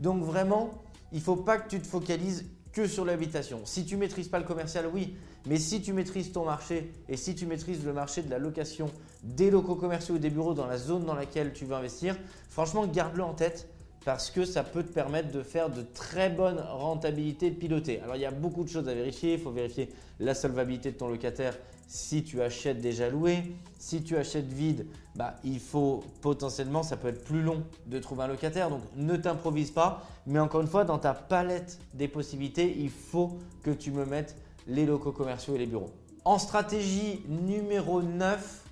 Donc 0.00 0.22
vraiment, 0.22 0.70
il 1.12 1.18
ne 1.18 1.24
faut 1.24 1.36
pas 1.36 1.58
que 1.58 1.68
tu 1.68 1.80
te 1.80 1.86
focalises 1.86 2.46
que 2.74 2.86
sur 2.88 3.04
l'habitation. 3.04 3.60
Si 3.64 3.86
tu 3.86 3.96
maîtrises 3.96 4.28
pas 4.28 4.38
le 4.38 4.44
commercial, 4.44 4.86
oui, 4.92 5.16
mais 5.46 5.58
si 5.58 5.80
tu 5.80 5.92
maîtrises 5.92 6.32
ton 6.32 6.44
marché 6.44 6.92
et 7.08 7.16
si 7.16 7.34
tu 7.34 7.46
maîtrises 7.46 7.84
le 7.84 7.92
marché 7.92 8.22
de 8.22 8.30
la 8.30 8.38
location 8.38 8.90
des 9.22 9.50
locaux 9.50 9.76
commerciaux 9.76 10.16
ou 10.16 10.18
des 10.18 10.30
bureaux 10.30 10.54
dans 10.54 10.66
la 10.66 10.76
zone 10.76 11.04
dans 11.04 11.14
laquelle 11.14 11.52
tu 11.52 11.64
veux 11.64 11.74
investir, 11.74 12.18
franchement, 12.50 12.86
garde-le 12.86 13.22
en 13.22 13.32
tête 13.32 13.68
parce 14.04 14.30
que 14.30 14.44
ça 14.44 14.62
peut 14.62 14.82
te 14.82 14.92
permettre 14.92 15.32
de 15.32 15.42
faire 15.42 15.70
de 15.70 15.82
très 15.82 16.28
bonnes 16.28 16.60
rentabilités 16.60 17.50
pilotées. 17.50 18.00
Alors 18.00 18.16
il 18.16 18.22
y 18.22 18.26
a 18.26 18.30
beaucoup 18.30 18.62
de 18.62 18.68
choses 18.68 18.88
à 18.88 18.94
vérifier. 18.94 19.34
Il 19.34 19.40
faut 19.40 19.50
vérifier 19.50 19.88
la 20.20 20.34
solvabilité 20.34 20.92
de 20.92 20.96
ton 20.96 21.08
locataire 21.08 21.56
si 21.88 22.22
tu 22.22 22.42
achètes 22.42 22.80
déjà 22.80 23.08
loué. 23.08 23.42
Si 23.78 24.02
tu 24.02 24.16
achètes 24.16 24.52
vide, 24.52 24.86
bah, 25.14 25.36
il 25.44 25.60
faut 25.60 26.02
potentiellement, 26.20 26.82
ça 26.82 26.96
peut 26.96 27.08
être 27.08 27.24
plus 27.24 27.42
long 27.42 27.62
de 27.86 27.98
trouver 27.98 28.24
un 28.24 28.28
locataire. 28.28 28.70
Donc 28.70 28.82
ne 28.96 29.16
t'improvise 29.16 29.70
pas. 29.70 30.06
Mais 30.26 30.38
encore 30.38 30.60
une 30.60 30.66
fois, 30.66 30.84
dans 30.84 30.98
ta 30.98 31.14
palette 31.14 31.78
des 31.94 32.08
possibilités, 32.08 32.76
il 32.78 32.90
faut 32.90 33.38
que 33.62 33.70
tu 33.70 33.90
me 33.90 34.04
mettes 34.04 34.36
les 34.66 34.86
locaux 34.86 35.12
commerciaux 35.12 35.54
et 35.54 35.58
les 35.58 35.66
bureaux. 35.66 35.90
En 36.24 36.38
stratégie 36.38 37.22
numéro 37.28 38.02
9, 38.02 38.62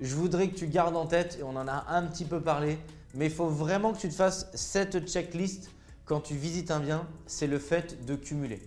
je 0.00 0.14
voudrais 0.14 0.48
que 0.48 0.56
tu 0.56 0.66
gardes 0.66 0.96
en 0.96 1.06
tête, 1.06 1.36
et 1.38 1.42
on 1.42 1.50
en 1.50 1.68
a 1.68 1.84
un 1.88 2.02
petit 2.06 2.24
peu 2.24 2.40
parlé, 2.40 2.78
mais 3.14 3.26
il 3.26 3.32
faut 3.32 3.48
vraiment 3.48 3.92
que 3.92 3.98
tu 3.98 4.08
te 4.08 4.14
fasses 4.14 4.50
cette 4.54 5.08
checklist 5.08 5.70
quand 6.04 6.20
tu 6.20 6.34
visites 6.34 6.70
un 6.70 6.80
bien, 6.80 7.08
c'est 7.26 7.46
le 7.46 7.58
fait 7.58 8.04
de 8.04 8.14
cumuler. 8.14 8.60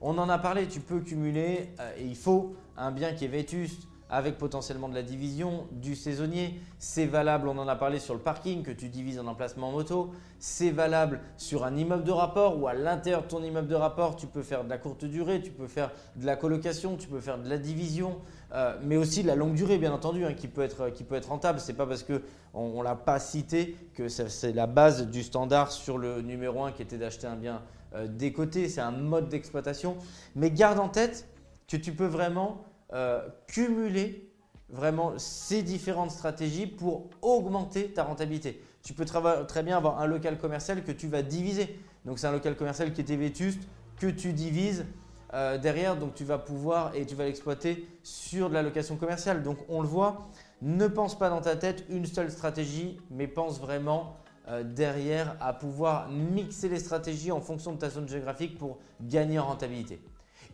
On 0.00 0.16
en 0.18 0.28
a 0.28 0.38
parlé, 0.38 0.68
tu 0.68 0.80
peux 0.80 1.00
cumuler 1.00 1.70
euh, 1.80 1.92
et 1.98 2.04
il 2.04 2.16
faut 2.16 2.54
un 2.76 2.92
bien 2.92 3.14
qui 3.14 3.24
est 3.24 3.28
vétuste, 3.28 3.82
avec 4.10 4.38
potentiellement 4.38 4.88
de 4.88 4.94
la 4.94 5.02
division, 5.02 5.66
du 5.70 5.94
saisonnier. 5.94 6.58
C'est 6.78 7.06
valable, 7.06 7.48
on 7.48 7.58
en 7.58 7.68
a 7.68 7.76
parlé 7.76 7.98
sur 7.98 8.14
le 8.14 8.20
parking, 8.20 8.62
que 8.62 8.70
tu 8.70 8.88
divises 8.88 9.18
en 9.18 9.26
emplacement 9.26 9.70
moto. 9.70 10.10
C'est 10.38 10.70
valable 10.70 11.20
sur 11.36 11.64
un 11.64 11.76
immeuble 11.76 12.04
de 12.04 12.12
rapport 12.12 12.58
ou 12.58 12.68
à 12.68 12.74
l'intérieur 12.74 13.22
de 13.22 13.28
ton 13.28 13.42
immeuble 13.42 13.68
de 13.68 13.74
rapport, 13.74 14.16
tu 14.16 14.26
peux 14.26 14.42
faire 14.42 14.64
de 14.64 14.70
la 14.70 14.78
courte 14.78 15.04
durée, 15.04 15.42
tu 15.42 15.50
peux 15.50 15.66
faire 15.66 15.90
de 16.16 16.24
la 16.24 16.36
colocation, 16.36 16.96
tu 16.96 17.08
peux 17.08 17.20
faire 17.20 17.38
de 17.38 17.48
la 17.48 17.58
division, 17.58 18.18
euh, 18.54 18.78
mais 18.82 18.96
aussi 18.96 19.22
de 19.22 19.28
la 19.28 19.34
longue 19.34 19.54
durée, 19.54 19.78
bien 19.78 19.92
entendu, 19.92 20.24
hein, 20.24 20.32
qui, 20.32 20.48
peut 20.48 20.62
être, 20.62 20.90
qui 20.90 21.04
peut 21.04 21.16
être 21.16 21.28
rentable. 21.28 21.60
Ce 21.60 21.70
n'est 21.70 21.76
pas 21.76 21.86
parce 21.86 22.04
qu'on 22.04 22.78
ne 22.78 22.84
l'a 22.84 22.94
pas 22.94 23.18
cité 23.18 23.76
que 23.94 24.08
c'est 24.08 24.52
la 24.52 24.66
base 24.66 25.06
du 25.08 25.22
standard 25.22 25.70
sur 25.70 25.98
le 25.98 26.22
numéro 26.22 26.64
1 26.64 26.72
qui 26.72 26.82
était 26.82 26.98
d'acheter 26.98 27.26
un 27.26 27.36
bien 27.36 27.60
euh, 27.94 28.06
décoté. 28.06 28.68
C'est 28.68 28.80
un 28.80 28.90
mode 28.90 29.28
d'exploitation. 29.28 29.96
Mais 30.34 30.50
garde 30.50 30.78
en 30.78 30.88
tête 30.88 31.26
que 31.68 31.76
tu 31.76 31.92
peux 31.92 32.06
vraiment 32.06 32.64
euh, 32.92 33.26
cumuler 33.46 34.30
vraiment 34.70 35.18
ces 35.18 35.62
différentes 35.62 36.10
stratégies 36.10 36.66
pour 36.66 37.08
augmenter 37.22 37.92
ta 37.92 38.04
rentabilité. 38.04 38.62
Tu 38.82 38.92
peux 38.92 39.04
très 39.04 39.62
bien 39.62 39.76
avoir 39.76 40.00
un 40.00 40.06
local 40.06 40.38
commercial 40.38 40.84
que 40.84 40.92
tu 40.92 41.08
vas 41.08 41.22
diviser. 41.22 41.78
Donc 42.04 42.18
c'est 42.18 42.26
un 42.26 42.32
local 42.32 42.56
commercial 42.56 42.92
qui 42.92 43.00
était 43.00 43.16
vétuste, 43.16 43.60
que 43.98 44.06
tu 44.06 44.32
divises 44.32 44.86
euh, 45.34 45.58
derrière, 45.58 45.96
donc 45.96 46.14
tu 46.14 46.24
vas 46.24 46.38
pouvoir 46.38 46.94
et 46.94 47.04
tu 47.04 47.14
vas 47.14 47.24
l'exploiter 47.24 47.86
sur 48.02 48.48
de 48.48 48.54
la 48.54 48.62
location 48.62 48.96
commerciale. 48.96 49.42
Donc 49.42 49.58
on 49.68 49.82
le 49.82 49.88
voit, 49.88 50.28
ne 50.62 50.86
pense 50.86 51.18
pas 51.18 51.28
dans 51.28 51.40
ta 51.40 51.56
tête 51.56 51.84
une 51.90 52.06
seule 52.06 52.30
stratégie, 52.30 52.98
mais 53.10 53.26
pense 53.26 53.60
vraiment 53.60 54.16
euh, 54.48 54.62
derrière 54.62 55.36
à 55.40 55.52
pouvoir 55.52 56.08
mixer 56.10 56.68
les 56.68 56.78
stratégies 56.78 57.32
en 57.32 57.40
fonction 57.40 57.72
de 57.72 57.78
ta 57.78 57.90
zone 57.90 58.08
géographique 58.08 58.56
pour 58.56 58.78
gagner 59.02 59.38
en 59.38 59.46
rentabilité. 59.46 60.00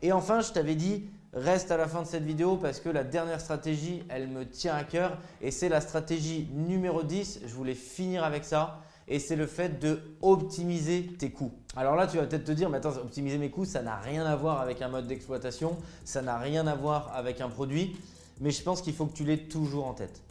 Et 0.02 0.10
enfin, 0.10 0.40
je 0.40 0.52
t'avais 0.52 0.74
dit, 0.74 1.08
reste 1.34 1.70
à 1.70 1.76
la 1.76 1.88
fin 1.88 2.02
de 2.02 2.06
cette 2.06 2.24
vidéo 2.24 2.56
parce 2.56 2.80
que 2.80 2.88
la 2.88 3.04
dernière 3.04 3.40
stratégie, 3.40 4.02
elle 4.08 4.28
me 4.28 4.46
tient 4.46 4.74
à 4.74 4.84
cœur 4.84 5.18
et 5.40 5.50
c'est 5.50 5.68
la 5.68 5.80
stratégie 5.80 6.48
numéro 6.52 7.02
10. 7.02 7.40
Je 7.46 7.54
voulais 7.54 7.74
finir 7.74 8.24
avec 8.24 8.44
ça 8.44 8.80
et 9.08 9.18
c'est 9.18 9.36
le 9.36 9.46
fait 9.46 9.80
de 9.80 10.00
optimiser 10.22 11.06
tes 11.18 11.30
coûts. 11.30 11.52
Alors 11.76 11.96
là, 11.96 12.06
tu 12.06 12.16
vas 12.16 12.24
peut-être 12.24 12.44
te 12.44 12.52
dire, 12.52 12.70
mais 12.70 12.78
attends, 12.78 12.96
optimiser 12.96 13.38
mes 13.38 13.50
coûts, 13.50 13.64
ça 13.64 13.82
n'a 13.82 13.96
rien 13.96 14.24
à 14.24 14.36
voir 14.36 14.60
avec 14.60 14.80
un 14.80 14.88
mode 14.88 15.06
d'exploitation, 15.06 15.76
ça 16.04 16.22
n'a 16.22 16.38
rien 16.38 16.66
à 16.66 16.74
voir 16.74 17.12
avec 17.14 17.40
un 17.40 17.48
produit, 17.48 17.96
mais 18.40 18.50
je 18.50 18.62
pense 18.62 18.80
qu'il 18.80 18.94
faut 18.94 19.06
que 19.06 19.14
tu 19.14 19.24
l'aies 19.24 19.48
toujours 19.48 19.86
en 19.86 19.94
tête. 19.94 20.22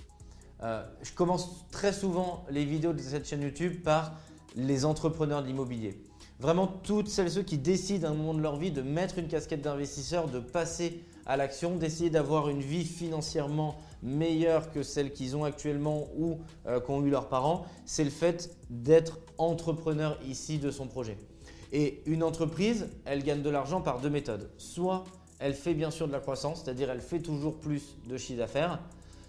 Euh, 0.63 0.83
je 1.01 1.11
commence 1.11 1.65
très 1.71 1.91
souvent 1.91 2.45
les 2.49 2.63
vidéos 2.63 2.93
de 2.93 2.99
cette 2.99 3.27
chaîne 3.27 3.41
YouTube 3.41 3.83
par 3.83 4.13
les 4.55 4.85
entrepreneurs 4.85 5.41
de 5.41 5.47
l'immobilier. 5.47 5.97
Vraiment 6.43 6.67
toutes 6.67 7.07
celles 7.07 7.27
et 7.27 7.29
ceux 7.29 7.41
qui 7.41 7.57
décident 7.57 8.05
à 8.05 8.11
un 8.11 8.15
moment 8.15 8.33
de 8.33 8.41
leur 8.41 8.57
vie 8.57 8.69
de 8.69 8.81
mettre 8.81 9.17
une 9.17 9.29
casquette 9.29 9.61
d'investisseur, 9.61 10.27
de 10.27 10.39
passer 10.39 11.01
à 11.25 11.37
l'action, 11.37 11.77
d'essayer 11.77 12.09
d'avoir 12.09 12.49
une 12.49 12.59
vie 12.59 12.83
financièrement 12.83 13.77
meilleure 14.01 14.69
que 14.69 14.83
celle 14.83 15.13
qu'ils 15.13 15.37
ont 15.37 15.45
actuellement 15.45 16.09
ou 16.17 16.39
euh, 16.67 16.81
qu'ont 16.81 17.01
eu 17.01 17.09
leurs 17.09 17.29
parents, 17.29 17.65
c'est 17.85 18.03
le 18.03 18.09
fait 18.09 18.57
d'être 18.69 19.19
entrepreneur 19.37 20.19
ici 20.27 20.57
de 20.57 20.69
son 20.69 20.85
projet. 20.85 21.17
Et 21.71 22.01
une 22.07 22.23
entreprise, 22.23 22.89
elle 23.05 23.23
gagne 23.23 23.41
de 23.41 23.49
l'argent 23.49 23.79
par 23.79 24.01
deux 24.01 24.09
méthodes. 24.09 24.49
Soit 24.57 25.05
elle 25.39 25.53
fait 25.53 25.73
bien 25.73 25.91
sûr 25.91 26.07
de 26.07 26.11
la 26.11 26.19
croissance, 26.19 26.61
c'est-à-dire 26.61 26.91
elle 26.91 26.99
fait 26.99 27.21
toujours 27.21 27.57
plus 27.57 27.95
de 28.05 28.17
chiffre 28.17 28.39
d'affaires, 28.39 28.81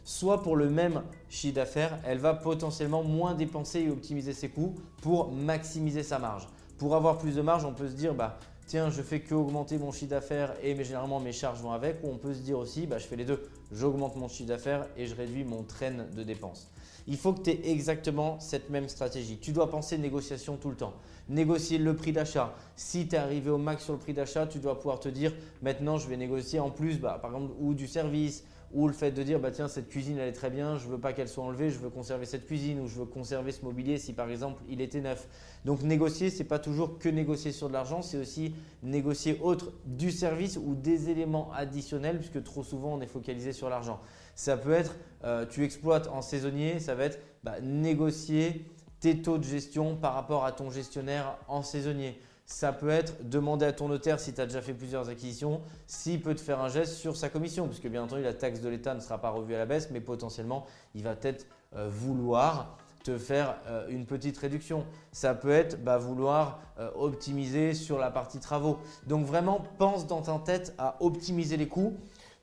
soit 0.03 0.43
pour 0.43 0.57
le 0.57 0.69
même 0.69 1.05
chiffre 1.29 1.55
d'affaires, 1.55 1.97
elle 2.05 2.19
va 2.19 2.35
potentiellement 2.35 3.05
moins 3.05 3.35
dépenser 3.35 3.83
et 3.83 3.91
optimiser 3.91 4.33
ses 4.33 4.49
coûts 4.49 4.75
pour 5.01 5.31
maximiser 5.31 6.03
sa 6.03 6.19
marge. 6.19 6.49
Pour 6.79 6.97
avoir 6.97 7.19
plus 7.19 7.37
de 7.37 7.43
marge, 7.43 7.65
on 7.65 7.73
peut 7.73 7.89
se 7.89 7.95
dire, 7.95 8.15
bah, 8.15 8.39
tiens, 8.67 8.91
je 8.91 9.03
fais 9.03 9.21
que 9.21 9.35
augmenter 9.35 9.79
mon 9.79 9.93
chiffre 9.93 10.11
d'affaires 10.11 10.55
et 10.63 10.75
mais 10.75 10.85
généralement 10.85 11.21
mes 11.21 11.33
charges 11.33 11.61
vont 11.61 11.73
avec. 11.73 12.03
Ou 12.03 12.09
on 12.09 12.19
peut 12.19 12.35
se 12.35 12.41
dire 12.41 12.59
aussi, 12.59 12.87
bah, 12.87 12.99
je 12.99 13.07
fais 13.07 13.17
les 13.17 13.25
deux. 13.25 13.49
J'augmente 13.73 14.17
mon 14.17 14.29
chiffre 14.29 14.49
d'affaires 14.49 14.87
et 14.97 15.07
je 15.07 15.15
réduis 15.15 15.45
mon 15.45 15.63
train 15.63 15.93
de 15.93 16.23
dépenses. 16.23 16.71
Il 17.07 17.17
faut 17.17 17.33
que 17.33 17.43
tu 17.43 17.51
aies 17.51 17.71
exactement 17.71 18.41
cette 18.41 18.71
même 18.71 18.89
stratégie. 18.89 19.39
Tu 19.39 19.53
dois 19.53 19.71
penser 19.71 19.99
négociation 19.99 20.57
tout 20.57 20.71
le 20.71 20.77
temps. 20.77 20.95
Négocier 21.29 21.79
le 21.79 21.95
prix 21.95 22.13
d'achat. 22.13 22.55
Si 22.77 23.07
tu 23.07 23.15
es 23.15 23.19
arrivé 23.19 23.51
au 23.51 23.59
max 23.59 23.85
sur 23.85 23.93
le 23.93 23.99
prix 23.99 24.15
d'achat, 24.15 24.47
tu 24.47 24.59
dois 24.59 24.77
pouvoir 24.77 25.01
te 25.01 25.09
dire 25.09 25.35
maintenant 25.63 25.99
je 25.99 26.09
vais 26.09 26.17
négocier 26.17 26.61
en 26.61 26.71
plus, 26.71 26.99
bah, 26.99 27.19
par 27.21 27.33
exemple, 27.33 27.53
ou 27.61 27.75
du 27.75 27.87
service, 27.87 28.45
ou 28.75 28.89
le 28.89 28.93
fait 28.93 29.13
de 29.13 29.23
dire 29.23 29.39
bah 29.39 29.53
tiens 29.53 29.69
cette 29.69 29.89
cuisine 29.89 30.19
elle 30.19 30.29
est 30.29 30.33
très 30.33 30.51
bien, 30.51 30.77
je 30.77 30.89
veux 30.89 30.99
pas 30.99 31.13
qu'elle 31.13 31.29
soit 31.29 31.45
enlevée, 31.45 31.71
je 31.71 31.79
veux 31.79 31.91
conserver 31.91 32.27
cette 32.27 32.45
cuisine 32.45 32.81
ou 32.81 32.89
je 32.89 32.99
veux 32.99 33.05
conserver 33.05 33.53
ce 33.53 33.65
mobilier 33.65 33.99
si 33.99 34.13
par 34.13 34.29
exemple 34.31 34.63
il 34.69 34.81
était 34.81 35.01
neuf. 35.01 35.29
Donc 35.65 35.83
négocier 35.83 36.29
c'est 36.29 36.45
pas 36.45 36.59
toujours 36.59 36.99
que 36.99 37.09
négocier 37.09 37.53
sur 37.53 37.69
de 37.69 37.73
l'argent, 37.73 38.03
c'est 38.03 38.19
aussi 38.19 38.53
négocier 38.83 39.39
autre 39.41 39.73
du 39.87 40.11
service 40.11 40.57
ou 40.57 40.75
des 40.75 41.09
éléments 41.09 41.53
additionnels 41.53 42.19
puisque 42.19 42.43
trop 42.43 42.65
souvent 42.65 42.95
on 42.95 43.01
est 43.01 43.07
focalisé 43.07 43.53
sur 43.53 43.71
l'argent. 43.71 44.01
Ça 44.35 44.57
peut 44.57 44.73
être 44.73 44.95
euh, 45.25 45.47
tu 45.47 45.65
exploites 45.65 46.09
en 46.09 46.21
saisonnier, 46.21 46.81
ça 46.81 46.95
va 46.95 47.05
être 47.05 47.19
bah, 47.43 47.61
négocier 47.63 48.67
tes 49.01 49.23
taux 49.23 49.39
de 49.39 49.45
gestion 49.45 49.97
par 49.97 50.15
rapport 50.15 50.45
à 50.45 50.53
ton 50.53 50.71
gestionnaire 50.71 51.39
en 51.49 51.63
saisonnier. 51.63 52.21
Ça 52.47 52.75
peut 52.75 52.91
être 52.91 53.27
demander 53.27 53.65
à 53.65 53.73
ton 53.73 53.89
notaire, 53.89 54.21
si 54.21 54.35
tu 54.35 54.41
as 54.41 54.47
déjà 54.47 54.61
fait 54.61 54.75
plusieurs 54.75 55.09
acquisitions, 55.09 55.63
s'il 55.87 56.21
peut 56.21 56.35
te 56.35 56.43
faire 56.43 56.61
un 56.61 56.69
geste 56.69 56.93
sur 56.93 57.17
sa 57.17 57.31
commission, 57.31 57.69
puisque 57.69 57.89
bien 57.89 58.03
entendu, 58.03 58.23
la 58.23 58.35
taxe 58.35 58.61
de 58.61 58.69
l'État 58.69 58.93
ne 58.95 59.01
sera 59.01 59.19
pas 59.19 59.31
revue 59.31 59.55
à 59.55 59.59
la 59.59 59.67
baisse, 59.67 59.89
mais 59.91 60.01
potentiellement, 60.01 60.67
il 60.95 61.03
va 61.03 61.17
peut-être 61.17 61.47
euh, 61.75 61.89
vouloir 61.91 62.77
te 63.03 63.17
faire 63.17 63.57
euh, 63.67 63.87
une 63.89 64.05
petite 64.05 64.37
réduction. 64.37 64.85
Ça 65.13 65.35
peut 65.35 65.53
être 65.53 65.83
bah, 65.83 65.97
vouloir 65.97 66.61
optimiser 66.97 67.73
sur 67.73 67.99
la 67.99 68.11
partie 68.11 68.41
travaux. 68.41 68.79
Donc 69.07 69.25
vraiment, 69.25 69.65
pense 69.79 70.09
dans 70.09 70.23
ta 70.23 70.37
tête 70.45 70.75
à 70.77 70.97
optimiser 71.01 71.57
les 71.57 71.69
coûts 71.69 71.97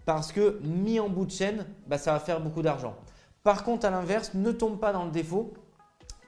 parce 0.05 0.31
que 0.31 0.60
mis 0.63 1.00
en 1.00 1.10
bout 1.10 1.25
de 1.25 1.31
chaîne, 1.31 1.65
bah, 1.88 1.98
ça 1.98 2.13
va 2.13 2.20
faire 2.20 2.41
beaucoup 2.41 2.62
d'argent. 2.62 2.96
Par 3.43 3.63
contre, 3.63 3.86
à 3.86 3.89
l'inverse, 3.89 4.34
ne 4.34 4.51
tombe 4.51 4.79
pas 4.79 4.93
dans 4.93 5.05
le 5.05 5.12
défaut 5.12 5.53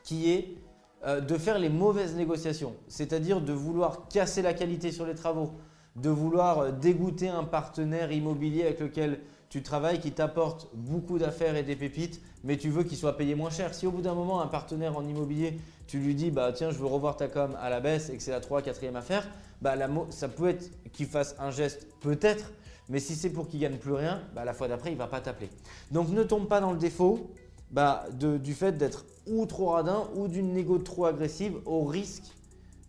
qui 0.03 0.32
est 0.32 0.58
euh, 1.06 1.22
de 1.22 1.38
faire 1.38 1.60
les 1.60 1.70
mauvaises 1.70 2.15
négociations, 2.15 2.75
c'est-à-dire 2.88 3.42
de 3.42 3.53
vouloir 3.53 4.08
casser 4.08 4.42
la 4.42 4.53
qualité 4.53 4.92
sur 4.92 5.06
les 5.06 5.15
travaux, 5.15 5.51
de 5.96 6.10
vouloir 6.10 6.60
euh, 6.60 6.72
dégoûter 6.72 7.30
un 7.30 7.44
partenaire 7.44 8.12
immobilier 8.12 8.63
avec 8.63 8.80
lequel 8.80 9.20
tu 9.50 9.62
travailles 9.62 10.00
qui 10.00 10.12
t'apporte 10.12 10.70
beaucoup 10.74 11.20
d'affaires 11.20 11.56
et 11.56 11.63
des 11.63 11.75
pépites, 11.75 12.22
mais 12.44 12.58
tu 12.58 12.70
veux 12.70 12.84
qu'il 12.84 12.98
soit 12.98 13.18
payé 13.18 13.36
moins 13.36 13.51
cher. 13.51 13.74
Si 13.74 13.86
au 13.86 13.92
bout 13.92 14.01
d'un 14.01 14.15
moment, 14.15 14.42
un 14.42 14.48
partenaire 14.48 14.98
en 14.98 15.06
immobilier, 15.06 15.60
tu 15.86 16.00
lui 16.00 16.15
dis 16.15 16.32
bah 16.32 16.51
tiens, 16.53 16.72
je 16.72 16.77
veux 16.80 16.88
revoir 16.88 17.18
ta 17.18 17.27
com 17.27 17.56
à 17.62 17.70
la 17.70 17.80
baisse 17.80 18.10
et 18.10 18.18
que 18.18 18.24
c'est 18.24 18.32
la 18.32 18.39
3 18.39 18.62
4e 18.62 18.96
affaire, 18.96 19.27
bah 19.62 19.75
ça 20.10 20.27
peut 20.27 20.48
être 20.48 20.72
qu'il 20.92 21.06
fasse 21.06 21.36
un 21.38 21.51
geste 21.51 21.88
peut-être, 22.00 22.51
mais 22.89 22.99
si 22.99 23.15
c'est 23.15 23.29
pour 23.29 23.47
qu'il 23.47 23.59
gagne 23.59 23.77
plus 23.77 23.93
rien, 23.93 24.21
bah 24.35 24.45
la 24.45 24.53
fois 24.53 24.67
d'après, 24.67 24.91
il 24.91 24.93
ne 24.93 24.99
va 24.99 25.07
pas 25.07 25.21
t'appeler. 25.21 25.49
Donc 25.91 26.09
ne 26.09 26.23
tombe 26.23 26.47
pas 26.47 26.59
dans 26.59 26.71
le 26.71 26.77
défaut 26.77 27.31
bah, 27.71 28.05
du 28.11 28.53
fait 28.53 28.77
d'être 28.77 29.05
ou 29.27 29.45
trop 29.45 29.69
radin 29.69 30.07
ou 30.15 30.27
d'une 30.27 30.53
négo 30.53 30.77
trop 30.77 31.05
agressive 31.05 31.55
au 31.65 31.85
risque 31.85 32.25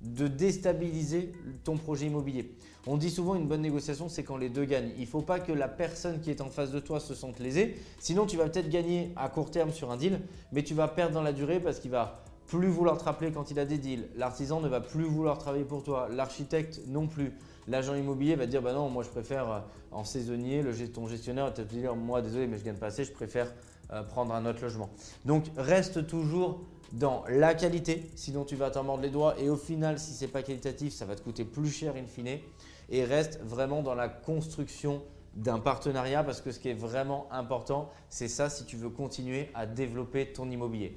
de 0.03 0.29
déstabiliser 0.29 1.33
ton 1.65 1.77
projet 1.77 2.07
immobilier. 2.07 2.55
On 2.87 2.99
dit 2.99 3.11
souvent 3.11 3.35
une 3.35 3.47
bonne 3.47 3.63
négociation, 3.63 4.11
c'est 4.11 4.25
quand 4.25 4.37
les 4.37 4.51
deux 4.51 4.67
gagnent. 4.67 4.93
Il 4.97 5.03
ne 5.03 5.07
faut 5.07 5.23
pas 5.23 5.41
que 5.41 5.53
la 5.53 5.69
personne 5.69 6.21
qui 6.21 6.31
est 6.31 6.43
en 6.43 6.51
face 6.51 6.71
de 6.71 6.81
toi 6.81 7.01
se 7.01 7.15
sente 7.15 7.39
lésée. 7.39 7.79
Sinon, 7.99 8.27
tu 8.27 8.37
vas 8.37 8.47
peut-être 8.47 8.69
gagner 8.69 9.11
à 9.17 9.31
court 9.31 9.51
terme 9.51 9.73
sur 9.73 9.91
un 9.91 9.97
deal, 9.97 10.21
mais 10.53 10.63
tu 10.63 10.75
vas 10.75 10.89
perdre 10.89 11.15
dans 11.15 11.23
la 11.23 11.33
durée 11.33 11.61
parce 11.61 11.79
qu'il 11.79 11.91
va 11.91 12.23
plus 12.47 12.69
vouloir 12.69 12.99
te 12.99 13.05
rappeler 13.05 13.33
quand 13.33 13.51
il 13.51 13.59
a 13.59 13.65
des 13.65 13.79
deals. 13.79 14.07
L'artisan 14.17 14.61
ne 14.61 14.69
va 14.69 14.81
plus 14.81 15.05
vouloir 15.05 15.39
travailler 15.39 15.65
pour 15.65 15.83
toi. 15.83 16.09
L'architecte 16.11 16.83
non 16.87 17.07
plus. 17.07 17.33
L'agent 17.69 17.95
immobilier 17.95 18.37
va 18.37 18.47
dire 18.47 18.63
bah 18.63 18.73
non, 18.73 18.89
moi 18.91 19.03
je 19.03 19.09
préfère 19.09 19.51
euh, 19.51 19.61
en 19.91 20.05
saisonnier. 20.05 20.63
Le, 20.63 20.75
ton 20.89 21.07
gestionnaire 21.07 21.47
va 21.47 21.51
te 21.53 21.63
dire 21.63 21.95
moi 21.97 22.23
désolé, 22.23 22.47
mais 22.47 22.59
je 22.59 22.65
gagne 22.65 22.77
pas 22.77 22.87
assez, 22.87 23.05
je 23.05 23.13
préfère 23.13 23.53
euh, 23.93 24.03
prendre 24.03 24.35
un 24.35 24.47
autre 24.47 24.63
logement. 24.63 24.91
Donc 25.25 25.45
reste 25.57 26.07
toujours 26.07 26.61
dans 26.93 27.25
la 27.29 27.55
qualité, 27.55 28.11
sinon 28.15 28.45
tu 28.45 28.57
vas 28.57 28.71
t'en 28.71 28.85
mordre 28.85 29.03
les 29.03 29.11
doigts 29.11 29.35
et 29.39 29.49
au 29.49 29.57
final, 29.57 29.99
si 29.99 30.13
ce 30.13 30.25
n'est 30.25 30.31
pas 30.31 30.43
qualitatif, 30.43 30.93
ça 30.93 31.05
va 31.05 31.17
te 31.17 31.23
coûter 31.23 31.45
plus 31.45 31.71
cher 31.71 31.95
in 31.97 32.07
fine. 32.07 32.39
Et 32.91 33.05
reste 33.05 33.41
vraiment 33.43 33.83
dans 33.83 33.95
la 33.95 34.09
construction 34.09 35.03
d'un 35.35 35.59
partenariat 35.59 36.23
parce 36.23 36.41
que 36.41 36.53
ce 36.53 36.61
qui 36.61 36.69
est 36.69 36.75
vraiment 36.75 37.27
important, 37.33 37.91
c'est 38.09 38.29
ça 38.29 38.51
si 38.51 38.65
tu 38.65 38.77
veux 38.77 38.91
continuer 38.91 39.51
à 39.55 39.67
développer 39.67 40.33
ton 40.33 40.51
immobilier. 40.51 40.97